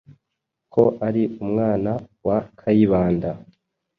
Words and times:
ko 0.73 0.83
ari 1.07 1.21
umwana 1.43 1.91
wa 2.27 2.37
Kayibanda. 2.59 3.29